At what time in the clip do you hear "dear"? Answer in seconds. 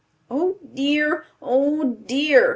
0.73-1.25, 2.07-2.49